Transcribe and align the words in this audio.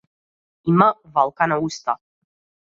Има 0.73 0.87
валкана 1.19 1.59
уста. 1.67 1.97